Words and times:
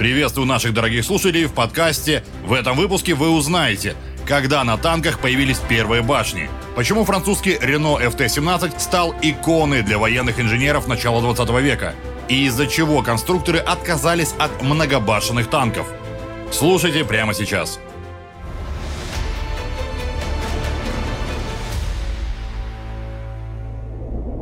Приветствую 0.00 0.46
наших 0.46 0.72
дорогих 0.72 1.04
слушателей 1.04 1.44
в 1.44 1.52
подкасте. 1.52 2.24
В 2.46 2.54
этом 2.54 2.74
выпуске 2.74 3.12
вы 3.12 3.28
узнаете, 3.28 3.94
когда 4.24 4.64
на 4.64 4.78
танках 4.78 5.20
появились 5.20 5.58
первые 5.58 6.00
башни, 6.00 6.48
почему 6.74 7.04
французский 7.04 7.56
Renault 7.56 8.00
FT-17 8.16 8.80
стал 8.80 9.14
иконой 9.20 9.82
для 9.82 9.98
военных 9.98 10.40
инженеров 10.40 10.88
начала 10.88 11.20
20 11.20 11.50
века 11.60 11.94
и 12.30 12.46
из-за 12.46 12.66
чего 12.66 13.02
конструкторы 13.02 13.58
отказались 13.58 14.34
от 14.38 14.62
многобашенных 14.62 15.50
танков. 15.50 15.86
Слушайте 16.50 17.04
прямо 17.04 17.34
сейчас. 17.34 17.78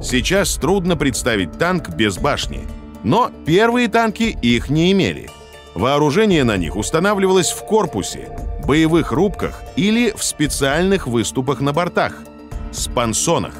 Сейчас 0.00 0.54
трудно 0.54 0.96
представить 0.96 1.59
танк 1.59 1.88
без 1.88 2.16
башни. 2.16 2.61
Но 3.02 3.32
первые 3.45 3.88
танки 3.88 4.38
их 4.40 4.70
не 4.70 4.93
имели– 4.93 5.29
Вооружение 5.78 6.42
на 6.42 6.56
них 6.56 6.74
устанавливалось 6.74 7.52
в 7.52 7.64
корпусе, 7.64 8.30
боевых 8.66 9.12
рубках 9.12 9.62
или 9.77 10.10
в 10.10 10.24
специальных 10.24 11.06
выступах 11.06 11.60
на 11.60 11.73
бортах– 11.73 12.14
спансонах. 12.73 13.55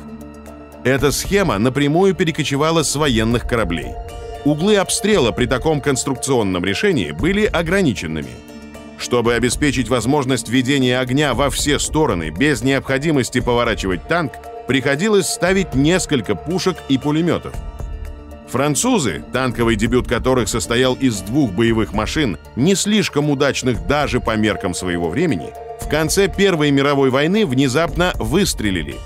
Эта 0.82 1.12
схема 1.12 1.59
напрямую 1.59 2.16
перекочевала 2.16 2.82
с 2.82 2.96
военных 2.96 3.46
кораблей. 3.46 3.92
Углы 4.45 4.78
обстрела 4.78 5.30
при 5.30 5.46
таком 5.46 5.80
конструкционном 5.80 6.64
решении 6.64 7.12
были 7.12 7.45
ограниченными. 7.45 8.32
Чтобы 8.98 9.34
обеспечить 9.34 9.88
возможность 9.88 10.48
ведения 10.48 10.98
огня 10.98 11.34
во 11.34 11.50
все 11.50 11.78
стороны 11.78 12.30
без 12.30 12.64
необходимости 12.64 13.38
поворачивать 13.38 14.09
танк, 14.09 14.32
приходилось 14.66 15.28
ставить 15.28 15.76
несколько 15.76 16.34
пушек 16.34 16.78
и 16.88 16.98
пулеметов– 16.98 17.54
Французы, 18.51 19.23
танковый 19.33 19.77
дебют 19.77 20.09
которых 20.09 20.48
состоял 20.48 20.95
из 20.95 21.20
двух 21.20 21.52
боевых 21.52 21.93
машин, 21.93 22.38
не 22.57 22.74
слишком 22.74 23.29
удачных 23.30 23.87
даже 23.87 24.21
по 24.21 24.37
меркам 24.37 24.73
своего 24.73 25.10
времени, 25.10 25.51
в 25.82 25.88
конце 25.88 26.29
Первой 26.29 26.71
мировой 26.71 27.10
войны 27.10 27.46
внезапно 27.46 28.13
выстрелили. 28.15 28.96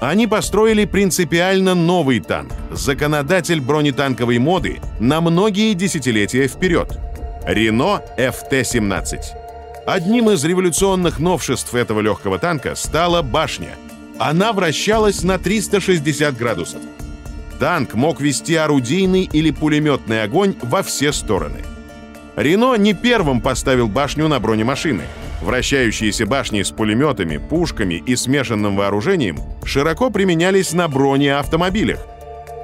Они 0.00 0.26
построили 0.26 0.84
принципиально 0.84 1.74
новый 1.74 2.20
танк, 2.20 2.52
законодатель 2.70 3.60
бронетанковой 3.60 4.38
моды 4.38 4.80
на 4.98 5.20
многие 5.20 5.74
десятилетия 5.74 6.48
вперед– 6.48 6.98
Рено 7.46 8.02
FT-17. 8.18 9.18
Одним 9.86 10.30
из 10.30 10.44
революционных 10.44 11.18
новшеств 11.18 11.74
этого 11.74 12.00
легкого 12.00 12.38
танка 12.38 12.74
стала 12.74 13.22
башня. 13.22 13.76
Она 14.18 14.52
вращалась 14.52 15.22
на 15.22 15.38
360 15.38 16.36
градусов– 16.36 16.80
Танк 17.58 17.94
мог 17.94 18.20
вести 18.20 18.54
орудийный 18.54 19.28
или 19.32 19.50
пулеметный 19.50 20.22
огонь 20.22 20.54
во 20.62 20.82
все 20.82 21.12
стороны. 21.12 21.64
Рено 22.36 22.74
не 22.74 22.92
первым 22.92 23.40
поставил 23.40 23.88
башню 23.88 24.28
на 24.28 24.38
бронемашины. 24.40 25.04
Вращающиеся 25.40 26.26
башни 26.26 26.62
с 26.62 26.70
пулеметами, 26.70 27.38
пушками 27.38 27.94
и 27.94 28.16
смешанным 28.16 28.76
вооружением 28.76 29.38
широко 29.64 30.10
применялись 30.10 30.72
на 30.72 30.88
бронеавтомобилях. 30.88 32.00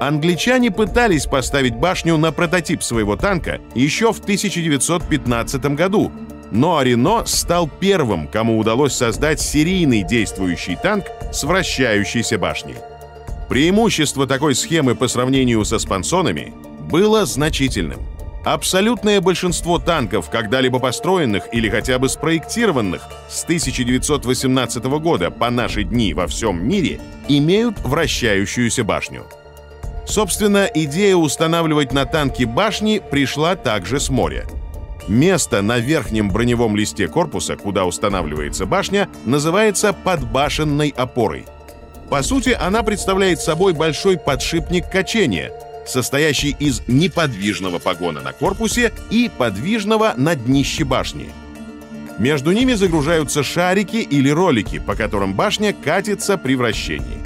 Англичане 0.00 0.70
пытались 0.70 1.26
поставить 1.26 1.76
башню 1.76 2.16
на 2.16 2.32
прототип 2.32 2.82
своего 2.82 3.16
танка 3.16 3.60
еще 3.74 4.12
в 4.12 4.18
1915 4.18 5.64
году, 5.76 6.10
но 6.50 6.82
Рено 6.82 7.24
стал 7.24 7.68
первым, 7.68 8.26
кому 8.26 8.58
удалось 8.58 8.94
создать 8.94 9.40
серийный 9.40 10.02
действующий 10.02 10.76
танк 10.76 11.06
с 11.32 11.44
вращающейся 11.44 12.36
башней. 12.36 12.76
Преимущество 13.52 14.26
такой 14.26 14.54
схемы 14.54 14.94
по 14.94 15.08
сравнению 15.08 15.62
со 15.66 15.78
спансонами 15.78 16.54
было 16.90 17.26
значительным. 17.26 18.00
Абсолютное 18.46 19.20
большинство 19.20 19.78
танков, 19.78 20.30
когда-либо 20.30 20.78
построенных 20.78 21.52
или 21.52 21.68
хотя 21.68 21.98
бы 21.98 22.08
спроектированных 22.08 23.02
с 23.28 23.44
1918 23.44 24.84
года 25.02 25.30
по 25.30 25.50
наши 25.50 25.84
дни 25.84 26.14
во 26.14 26.28
всем 26.28 26.66
мире, 26.66 26.98
имеют 27.28 27.78
вращающуюся 27.80 28.84
башню. 28.84 29.26
Собственно, 30.06 30.66
идея 30.74 31.16
устанавливать 31.16 31.92
на 31.92 32.06
танки 32.06 32.44
башни 32.44 33.02
пришла 33.10 33.54
также 33.54 34.00
с 34.00 34.08
моря. 34.08 34.46
Место 35.08 35.60
на 35.60 35.78
верхнем 35.78 36.30
броневом 36.30 36.74
листе 36.74 37.06
корпуса, 37.06 37.56
куда 37.56 37.84
устанавливается 37.84 38.64
башня, 38.64 39.10
называется 39.26 39.92
подбашенной 39.92 40.94
опорой– 40.96 41.44
по 42.08 42.22
сути, 42.22 42.56
она 42.58 42.82
представляет 42.82 43.40
собой 43.40 43.72
большой 43.72 44.18
подшипник 44.18 44.90
качения, 44.90 45.52
состоящий 45.86 46.54
из 46.58 46.82
неподвижного 46.86 47.78
погона 47.78 48.20
на 48.20 48.32
корпусе 48.32 48.92
и 49.10 49.30
подвижного 49.36 50.14
на 50.16 50.34
днище 50.34 50.84
башни. 50.84 51.30
Между 52.18 52.52
ними 52.52 52.74
загружаются 52.74 53.42
шарики 53.42 53.96
или 53.96 54.30
ролики, 54.30 54.78
по 54.78 54.94
которым 54.94 55.34
башня 55.34 55.72
катится 55.72 56.36
при 56.36 56.54
вращении. 56.54 57.18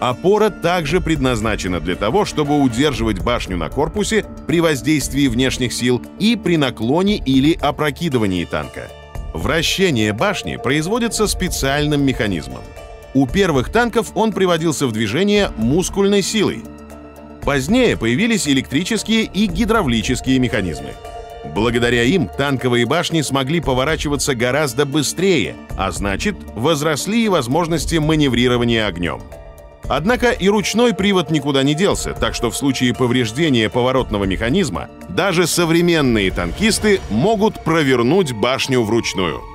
Опора 0.00 0.50
также 0.50 1.00
предназначена 1.00 1.80
для 1.80 1.94
того, 1.94 2.24
чтобы 2.24 2.60
удерживать 2.60 3.20
башню 3.20 3.56
на 3.56 3.68
корпусе 3.68 4.24
при 4.46 4.60
воздействии 4.60 5.28
внешних 5.28 5.72
сил 5.72 6.02
и 6.18 6.34
при 6.34 6.56
наклоне 6.56 7.18
или 7.18 7.56
опрокидывании 7.60 8.44
танка. 8.44 8.88
Вращение 9.32 10.12
башни 10.12 10.56
производится 10.56 11.26
специальным 11.26 12.04
механизмом– 12.04 12.62
у 13.14 13.26
первых 13.26 13.70
танков 13.70 14.12
он 14.14 14.32
приводился 14.32 14.86
в 14.86 14.92
движение 14.92 15.50
мускульной 15.56 16.22
силой. 16.22 16.62
Позднее 17.44 17.96
появились 17.96 18.48
электрические 18.48 19.24
и 19.24 19.46
гидравлические 19.46 20.38
механизмы. 20.38 20.90
Благодаря 21.54 22.04
им 22.04 22.28
танковые 22.28 22.86
башни 22.86 23.20
смогли 23.20 23.60
поворачиваться 23.60 24.34
гораздо 24.34 24.86
быстрее, 24.86 25.56
а 25.76 25.90
значит, 25.90 26.36
возросли 26.54 27.24
и 27.24 27.28
возможности 27.28 27.96
маневрирования 27.96 28.86
огнем. 28.86 29.20
Однако 29.88 30.30
и 30.30 30.48
ручной 30.48 30.94
привод 30.94 31.30
никуда 31.30 31.64
не 31.64 31.74
делся, 31.74 32.14
так 32.14 32.34
что 32.36 32.50
в 32.50 32.56
случае 32.56 32.94
повреждения 32.94 33.68
поворотного 33.68 34.24
механизма 34.24 34.88
даже 35.08 35.48
современные 35.48 36.30
танкисты 36.30 37.00
могут 37.10 37.64
провернуть 37.64 38.32
башню 38.32 38.82
вручную– 38.82 39.42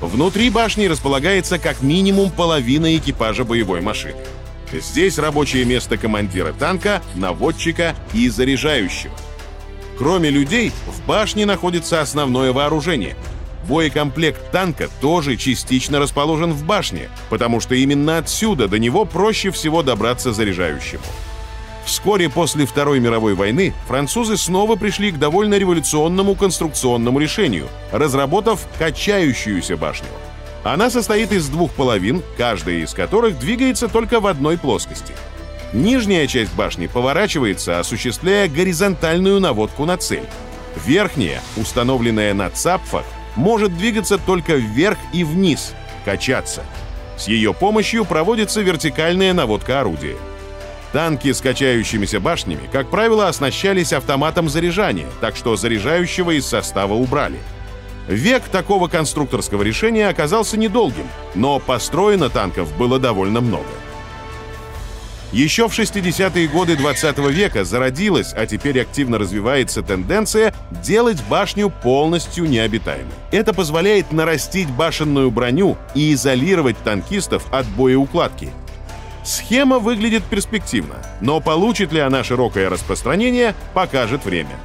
Внутри 0.00 0.48
башни 0.48 0.86
располагается 0.86 1.58
как 1.58 1.82
минимум 1.82 2.30
половина 2.30 2.96
экипажа 2.96 3.44
боевой 3.44 3.80
машины. 3.82 4.16
Здесь 4.72 5.18
рабочее 5.18 5.64
место 5.64 5.96
командира 5.96 6.52
танка, 6.52 7.02
наводчика 7.14 7.94
и 8.14 8.28
заряжающего. 8.28 9.12
Кроме 9.98 10.30
людей, 10.30 10.72
в 10.86 11.06
башне 11.06 11.44
находится 11.44 12.00
основное 12.00 12.52
вооружение. 12.52 13.16
Боекомплект 13.68 14.50
танка 14.50 14.88
тоже 15.02 15.36
частично 15.36 15.98
расположен 15.98 16.52
в 16.52 16.64
башне, 16.64 17.10
потому 17.28 17.60
что 17.60 17.74
именно 17.74 18.16
отсюда 18.16 18.68
до 18.68 18.78
него 18.78 19.04
проще 19.04 19.50
всего 19.50 19.82
добраться 19.82 20.32
заряжающему. 20.32 21.02
Вскоре 21.84 22.28
после 22.28 22.66
Второй 22.66 23.00
мировой 23.00 23.34
войны 23.34 23.74
французы 23.86 24.36
снова 24.36 24.76
пришли 24.76 25.10
к 25.10 25.18
довольно 25.18 25.54
революционному 25.54 26.34
конструкционному 26.34 27.18
решению, 27.18 27.68
разработав 27.90 28.66
качающуюся 28.78 29.76
башню. 29.76 30.08
Она 30.62 30.90
состоит 30.90 31.32
из 31.32 31.48
двух 31.48 31.72
половин, 31.72 32.22
каждая 32.36 32.76
из 32.76 32.92
которых 32.92 33.38
двигается 33.38 33.88
только 33.88 34.20
в 34.20 34.26
одной 34.26 34.58
плоскости. 34.58 35.14
Нижняя 35.72 36.26
часть 36.26 36.52
башни 36.54 36.86
поворачивается, 36.86 37.78
осуществляя 37.78 38.48
горизонтальную 38.48 39.40
наводку 39.40 39.84
на 39.84 39.96
цель. 39.96 40.24
Верхняя, 40.84 41.40
установленная 41.56 42.34
на 42.34 42.50
цапфах, 42.50 43.04
может 43.36 43.76
двигаться 43.76 44.18
только 44.18 44.54
вверх 44.54 44.98
и 45.12 45.24
вниз, 45.24 45.72
качаться. 46.04 46.62
С 47.16 47.28
ее 47.28 47.54
помощью 47.54 48.04
проводится 48.04 48.60
вертикальная 48.60 49.32
наводка 49.32 49.80
орудия. 49.80 50.16
Танки 50.92 51.32
с 51.32 51.40
качающимися 51.40 52.18
башнями, 52.18 52.68
как 52.72 52.90
правило, 52.90 53.28
оснащались 53.28 53.92
автоматом 53.92 54.48
заряжания, 54.48 55.06
так 55.20 55.36
что 55.36 55.54
заряжающего 55.54 56.32
из 56.32 56.46
состава 56.46 56.94
убрали. 56.94 57.38
Век 58.08 58.42
такого 58.50 58.88
конструкторского 58.88 59.62
решения 59.62 60.08
оказался 60.08 60.56
недолгим, 60.56 61.06
но 61.36 61.60
построено 61.60 62.28
танков 62.28 62.76
было 62.76 62.98
довольно 62.98 63.40
много. 63.40 63.68
Еще 65.30 65.68
в 65.68 65.78
60-е 65.78 66.48
годы 66.48 66.74
20 66.74 67.18
века 67.18 67.62
зародилась, 67.62 68.32
а 68.36 68.46
теперь 68.46 68.80
активно 68.80 69.16
развивается 69.16 69.82
тенденция 69.82 70.52
делать 70.82 71.22
башню 71.28 71.70
полностью 71.70 72.46
необитаемой. 72.46 73.12
Это 73.30 73.54
позволяет 73.54 74.10
нарастить 74.10 74.68
башенную 74.68 75.30
броню 75.30 75.76
и 75.94 76.12
изолировать 76.14 76.78
танкистов 76.82 77.44
от 77.52 77.64
боеукладки– 77.68 78.50
Схема 79.24 79.78
выглядит 79.78 80.24
перспективно, 80.24 80.96
но 81.20 81.40
получит 81.40 81.92
ли 81.92 82.00
она 82.00 82.24
широкое 82.24 82.70
распространение, 82.70 83.54
покажет 83.74 84.24
время. 84.24 84.58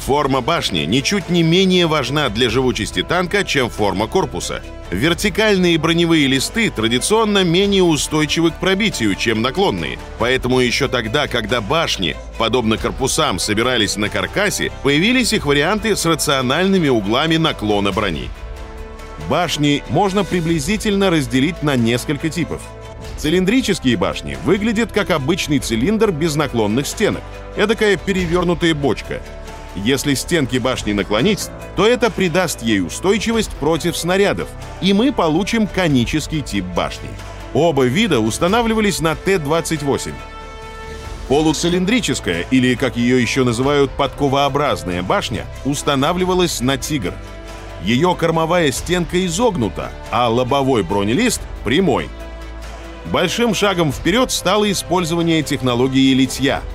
Форма 0.00 0.40
башни 0.40 0.80
ничуть 0.80 1.28
не 1.28 1.42
менее 1.42 1.86
важна 1.86 2.30
для 2.30 2.48
живучести 2.48 3.02
танка, 3.02 3.44
чем 3.44 3.68
форма 3.68 4.06
корпуса. 4.06 4.62
Вертикальные 4.90 5.78
броневые 5.78 6.26
листы 6.26 6.70
традиционно 6.70 7.44
менее 7.44 7.82
устойчивы 7.82 8.50
к 8.50 8.54
пробитию, 8.54 9.14
чем 9.14 9.42
наклонные. 9.42 9.98
Поэтому 10.18 10.58
еще 10.60 10.88
тогда, 10.88 11.28
когда 11.28 11.60
башни, 11.60 12.16
подобно 12.38 12.76
корпусам, 12.76 13.38
собирались 13.38 13.96
на 13.96 14.08
каркасе, 14.08 14.72
появились 14.82 15.32
их 15.32 15.46
варианты 15.46 15.94
с 15.94 16.04
рациональными 16.06 16.88
углами 16.88 17.36
наклона 17.36 17.92
брони. 17.92 18.30
Башни 19.28 19.84
можно 19.90 20.24
приблизительно 20.24 21.10
разделить 21.10 21.62
на 21.62 21.76
несколько 21.76 22.30
типов. 22.30 22.62
Цилиндрические 23.20 23.96
башни 23.96 24.38
выглядят 24.44 24.92
как 24.92 25.10
обычный 25.10 25.58
цилиндр 25.58 26.10
без 26.10 26.36
наклонных 26.36 26.86
стенок. 26.86 27.22
Эдакая 27.56 27.96
перевернутая 27.96 28.74
бочка– 28.74 29.20
если 29.76 30.14
стенки 30.14 30.56
башни 30.56 30.92
наклонить, 30.92 31.48
то 31.76 31.86
это 31.86 32.10
придаст 32.10 32.62
ей 32.62 32.80
устойчивость 32.80 33.50
против 33.50 33.96
снарядов, 33.96 34.48
и 34.80 34.92
мы 34.92 35.12
получим 35.12 35.66
конический 35.66 36.40
тип 36.40 36.64
башни. 36.64 37.08
Оба 37.54 37.84
вида 37.84 38.20
устанавливались 38.20 39.00
на 39.00 39.14
Т-28. 39.14 40.12
Полуцилиндрическая, 41.28 42.46
или, 42.50 42.74
как 42.74 42.96
ее 42.96 43.22
еще 43.22 43.44
называют, 43.44 43.92
подковообразная 43.92 45.02
башня, 45.02 45.46
устанавливалась 45.64 46.60
на 46.60 46.76
«Тигр». 46.76 47.14
Ее 47.84 48.14
кормовая 48.18 48.72
стенка 48.72 49.24
изогнута, 49.24 49.90
а 50.10 50.28
лобовой 50.28 50.82
бронелист 50.82 51.40
прямой. 51.64 52.10
Большим 53.06 53.54
шагом 53.54 53.92
вперед 53.92 54.30
стало 54.30 54.70
использование 54.70 55.42
технологии 55.42 56.14
литья– 56.14 56.62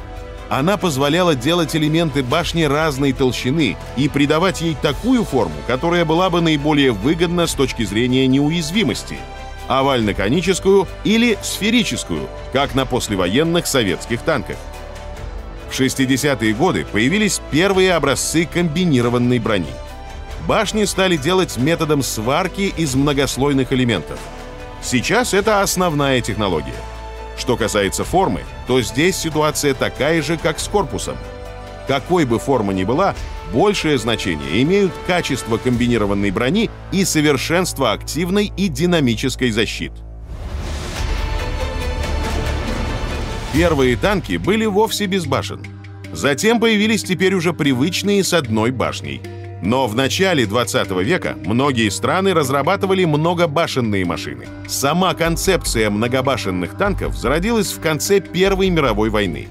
она 0.49 0.77
позволяла 0.77 1.35
делать 1.35 1.75
элементы 1.75 2.21
башни 2.21 2.63
разной 2.63 3.13
толщины 3.13 3.77
и 3.97 4.07
придавать 4.07 4.61
ей 4.61 4.77
такую 4.79 5.23
форму, 5.23 5.55
которая 5.65 6.05
была 6.05 6.29
бы 6.29 6.39
наиболее 6.39 6.91
выгодна 6.91 7.47
с 7.47 7.53
точки 7.53 7.83
зрения 7.83 8.27
неуязвимости– 8.27 9.17
овально-коническую 9.67 10.87
или 11.03 11.37
сферическую, 11.41 12.29
как 12.53 12.75
на 12.75 12.85
послевоенных 12.85 13.65
советских 13.65 14.21
танках. 14.21 14.57
В 15.71 15.79
60-е 15.79 16.53
годы 16.53 16.85
появились 16.91 17.41
первые 17.49 17.93
образцы 17.93 18.45
комбинированной 18.45 19.39
брони. 19.39 19.73
Башни 20.47 20.85
стали 20.85 21.17
делать 21.17 21.57
методом 21.57 22.03
сварки 22.03 22.71
из 22.77 22.93
многослойных 22.93 23.73
элементов. 23.73 24.19
Сейчас 24.85 25.33
это 25.33 25.61
основная 25.61 26.21
технология– 26.21 26.75
что 27.37 27.57
касается 27.57 28.03
формы, 28.03 28.43
то 28.67 28.81
здесь 28.81 29.17
ситуация 29.17 29.73
такая 29.73 30.21
же, 30.21 30.37
как 30.37 30.59
с 30.59 30.67
корпусом. 30.67 31.17
Какой 31.87 32.25
бы 32.25 32.39
форма 32.39 32.71
ни 32.71 32.83
была, 32.83 33.15
большее 33.51 33.97
значение 33.97 34.61
имеют 34.63 34.93
качество 35.05 35.57
комбинированной 35.57 36.31
брони 36.31 36.69
и 36.91 37.03
совершенство 37.03 37.91
активной 37.91 38.51
и 38.55 38.67
динамической 38.67 39.51
защиты. 39.51 39.95
Первые 43.53 43.95
танки 43.95 44.37
были 44.37 44.65
вовсе 44.65 45.05
без 45.05 45.25
башен. 45.25 45.65
Затем 46.11 46.59
появились 46.59 47.03
теперь 47.03 47.33
уже 47.33 47.53
привычные 47.53 48.23
с 48.23 48.33
одной 48.33 48.71
башней– 48.71 49.21
но 49.65 49.87
в 49.87 49.95
начале 49.95 50.45
20 50.45 50.91
века 51.03 51.35
многие 51.43 51.89
страны 51.89 52.33
разрабатывали 52.33 53.03
многобашенные 53.03 54.05
машины. 54.05 54.45
Сама 54.67 55.13
концепция 55.15 55.89
многобашенных 55.89 56.77
танков 56.77 57.15
зародилась 57.17 57.73
в 57.73 57.81
конце 57.81 58.19
Первой 58.19 58.69
мировой 58.69 59.09
войны. 59.09 59.47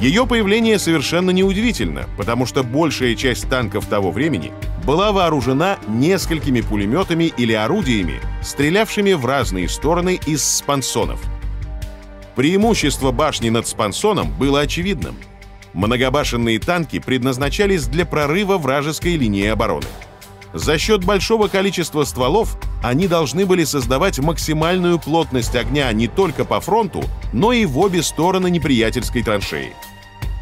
Ее 0.00 0.26
появление 0.26 0.78
совершенно 0.78 1.30
неудивительно, 1.30 2.06
потому 2.16 2.46
что 2.46 2.62
большая 2.62 3.14
часть 3.14 3.48
танков 3.48 3.86
того 3.86 4.10
времени 4.10 4.52
была 4.84 5.12
вооружена 5.12 5.78
несколькими 5.88 6.60
пулеметами 6.60 7.24
или 7.36 7.52
орудиями, 7.52 8.20
стрелявшими 8.42 9.12
в 9.12 9.26
разные 9.26 9.68
стороны 9.68 10.18
из 10.26 10.42
спансонов. 10.42 11.20
Преимущество 12.36 13.10
башни 13.10 13.50
над 13.50 13.66
спансоном 13.66 14.32
было 14.38 14.60
очевидным– 14.60 15.16
Многобашенные 15.74 16.58
танки 16.58 16.98
предназначались 16.98 17.86
для 17.86 18.04
прорыва 18.04 18.58
вражеской 18.58 19.16
линии 19.16 19.46
обороны. 19.46 19.86
За 20.52 20.76
счет 20.76 21.02
большого 21.04 21.48
количества 21.48 22.04
стволов 22.04 22.58
они 22.82 23.08
должны 23.08 23.46
были 23.46 23.64
создавать 23.64 24.18
максимальную 24.18 24.98
плотность 24.98 25.56
огня 25.56 25.90
не 25.92 26.08
только 26.08 26.44
по 26.44 26.60
фронту, 26.60 27.02
но 27.32 27.52
и 27.52 27.64
в 27.64 27.78
обе 27.78 28.02
стороны 28.02 28.50
неприятельской 28.50 29.22
траншеи. 29.22 29.72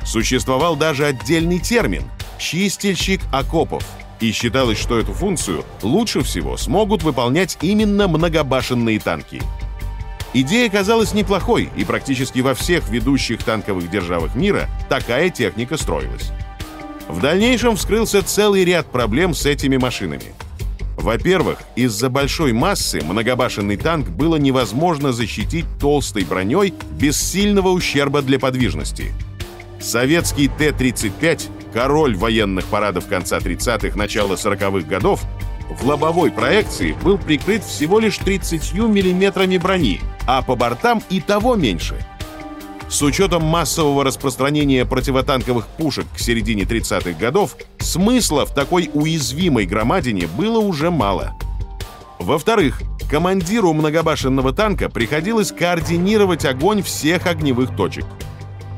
Существовал 0.05 0.75
даже 0.75 1.07
отдельный 1.07 1.61
термин– 1.61 2.03
«чистильщик 2.39 3.21
окопов», 3.33 3.85
и 4.19 4.33
считалось, 4.33 4.79
что 4.79 4.99
эту 4.99 5.13
функцию 5.13 5.65
лучше 5.83 6.23
всего 6.23 6.57
смогут 6.57 7.05
выполнять 7.05 7.57
именно 7.61 8.09
многобашенные 8.09 8.99
танки– 8.99 9.41
Идея 10.33 10.71
казалась 10.71 11.13
неплохой, 11.13 11.71
и 11.77 11.85
практически 11.85 12.39
во 12.39 12.55
всех 12.55 12.89
ведущих 12.89 13.43
танковых 13.43 13.91
державах 13.91 14.37
мира 14.37 14.69
такая 14.89 15.29
техника 15.31 15.77
строилась. 15.77 16.31
В 17.09 17.21
дальнейшем 17.21 17.75
вскрылся 17.75 18.23
целый 18.23 18.65
ряд 18.65 18.87
проблем 18.87 19.35
с 19.35 19.45
этими 19.45 19.77
машинами. 19.77 20.35
Во-первых, 20.97 21.59
из-за 21.75 22.11
большой 22.11 22.53
массы 22.53 23.01
многобашенный 23.03 23.77
танк 23.77 24.09
было 24.09 24.37
невозможно 24.37 25.13
защитить 25.13 25.65
толстой 25.81 26.25
броней 26.25 26.75
без 26.93 27.21
сильного 27.21 27.71
ущерба 27.71 28.23
для 28.23 28.39
подвижности. 28.39 29.13
Советский 29.81 30.49
Т-35, 30.49 31.73
король 31.73 32.15
военных 32.17 32.67
парадов 32.67 33.07
конца 33.09 33.39
30-х, 33.39 33.97
начала 33.97 34.35
40-х 34.35 34.87
годов, 34.87 35.23
в 35.71 35.87
лобовой 35.87 36.31
проекции 36.31 36.97
был 37.03 37.17
прикрыт 37.17 37.65
всего 37.65 38.01
лишь 38.01 38.19
30 38.19 38.75
миллиметрами 38.75 39.57
брони, 39.57 40.01
а 40.27 40.43
по 40.43 40.57
бортам 40.57 41.03
и 41.09 41.21
того 41.21 41.55
меньше. 41.55 42.05
С 42.89 43.03
учетом 43.03 43.45
массового 43.45 44.03
распространения 44.03 44.85
противотанковых 44.85 45.69
пушек 45.69 46.07
к 46.13 46.19
середине 46.19 46.65
30-х 46.65 47.13
годов, 47.13 47.57
смысла 47.79 48.45
в 48.45 48.53
такой 48.53 48.91
уязвимой 48.93 49.65
громадине 49.65 50.27
было 50.27 50.59
уже 50.59 50.91
мало. 50.91 51.37
Во-вторых, 52.19 52.83
командиру 53.09 53.73
многобашенного 53.73 54.53
танка 54.53 54.89
приходилось 54.89 55.53
координировать 55.53 56.45
огонь 56.45 56.83
всех 56.83 57.27
огневых 57.27 57.77
точек. 57.77 58.07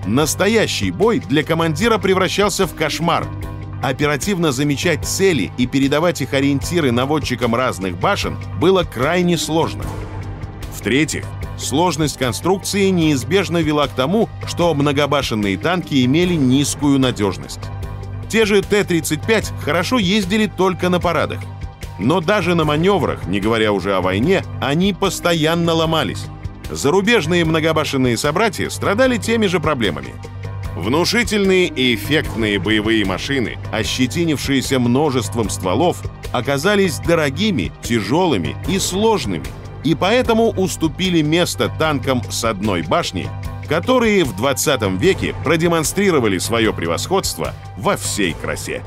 Настоящий 0.07 0.91
бой 0.91 1.21
для 1.21 1.43
командира 1.43 1.97
превращался 1.97 2.67
в 2.67 2.75
кошмар. 2.75 3.27
Оперативно 3.83 4.53
замечать 4.53 5.05
цели 5.05 5.51
и 5.59 5.67
передавать 5.67 6.21
их 6.21 6.35
ориентиры 6.35 6.93
наводчикам 6.93 7.55
разных 7.57 7.99
башен 7.99 8.37
было 8.61 8.85
крайне 8.85 9.37
сложно. 9.37 9.85
В-третьих, 10.77 11.25
сложность 11.59 12.17
конструкции 12.17 12.89
неизбежно 12.91 13.59
вела 13.59 13.89
к 13.89 13.91
тому, 13.91 14.29
что 14.47 14.73
многобашенные 14.73 15.59
танки 15.59 16.05
имели 16.05 16.35
низкую 16.35 17.01
надежность. 17.01 17.61
Те 18.29 18.47
же 18.47 18.63
Т-35 18.63 19.53
хорошо 19.61 19.99
ездили 19.99 20.47
только 20.47 20.89
на 20.89 21.01
парадах. 21.01 21.41
Но 21.99 22.21
даже 22.21 22.55
на 22.55 22.65
маневрах, 22.65 23.27
не 23.27 23.41
говоря 23.41 23.73
уже 23.73 23.95
о 23.95 24.01
войне, 24.01 24.45
они 24.61 24.93
постоянно 24.93 25.75
ломались. 25.75 26.27
Зарубежные 26.71 27.45
многобашенные 27.45 28.17
собратья 28.17 28.71
страдали 28.71 29.19
теми 29.19 29.47
же 29.47 29.59
проблемами. 29.61 30.15
Внушительные 30.77 31.67
и 31.67 31.95
эффектные 31.95 32.59
боевые 32.59 33.05
машины, 33.05 33.59
ощетинившиеся 33.73 34.79
множеством 34.79 35.51
стволов, 35.51 35.99
оказались 36.33 36.99
дорогими, 36.99 37.73
тяжелыми 37.83 38.57
и 38.69 38.79
сложными– 38.79 39.45
и 39.85 39.95
поэтому 39.95 40.51
уступили 40.51 41.23
место 41.23 41.71
танкам 41.79 42.23
с 42.31 42.45
одной 42.45 42.83
башней, 42.83 43.29
которые 43.69 44.25
в 44.25 44.37
20 44.37 44.83
веке 45.01 45.35
продемонстрировали 45.45 46.39
свое 46.39 46.73
превосходство 46.73 47.55
во 47.77 47.97
всей 47.97 48.35
красе. 48.35 48.83